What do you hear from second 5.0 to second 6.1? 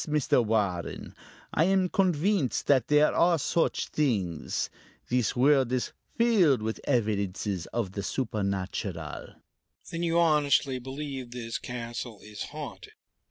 This world is